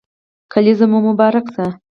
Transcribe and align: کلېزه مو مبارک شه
کلېزه 0.53 0.85
مو 0.91 0.99
مبارک 1.07 1.45
شه 1.55 1.65